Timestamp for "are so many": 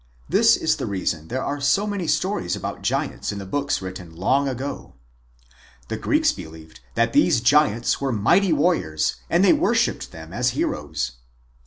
1.43-2.07